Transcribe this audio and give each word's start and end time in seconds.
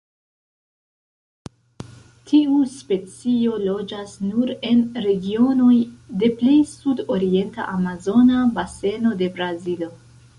Tiu 2.29 2.55
specio 2.71 3.59
loĝas 3.65 4.15
nur 4.29 4.53
en 4.69 4.81
regionoj 5.07 5.75
de 6.23 6.31
plej 6.41 6.57
sudorienta 6.71 7.67
Amazona 7.75 8.41
Baseno 8.57 9.13
de 9.21 9.29
Brazilo. 9.37 9.91